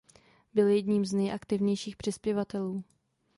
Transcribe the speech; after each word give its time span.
Byl 0.53 0.67
jedním 0.67 1.05
z 1.05 1.13
nejaktivnějších 1.13 1.97
přispěvatelů. 1.97 2.83